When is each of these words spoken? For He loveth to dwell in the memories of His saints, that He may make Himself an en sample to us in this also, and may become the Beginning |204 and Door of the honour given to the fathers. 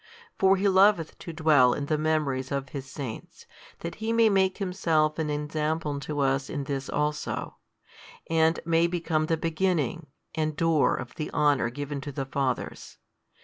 For 0.39 0.55
He 0.57 0.67
loveth 0.67 1.15
to 1.19 1.31
dwell 1.31 1.73
in 1.75 1.85
the 1.85 1.95
memories 1.95 2.51
of 2.51 2.69
His 2.69 2.87
saints, 2.87 3.45
that 3.81 3.93
He 4.01 4.11
may 4.11 4.29
make 4.29 4.57
Himself 4.57 5.19
an 5.19 5.29
en 5.29 5.47
sample 5.47 5.99
to 5.99 6.21
us 6.21 6.49
in 6.49 6.63
this 6.63 6.89
also, 6.89 7.57
and 8.27 8.59
may 8.65 8.87
become 8.87 9.27
the 9.27 9.37
Beginning 9.37 10.07
|204 10.35 10.41
and 10.41 10.55
Door 10.57 10.95
of 10.95 11.13
the 11.13 11.29
honour 11.33 11.69
given 11.69 12.01
to 12.01 12.11
the 12.11 12.25
fathers. 12.25 12.97